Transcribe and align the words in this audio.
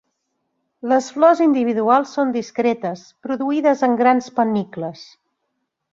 Les 0.93 1.09
flors 1.17 1.43
individuals 1.45 2.15
són 2.17 2.33
discretes, 2.37 3.03
produïdes 3.27 3.87
en 3.89 3.95
grans 4.03 4.31
pannicles. 4.41 5.05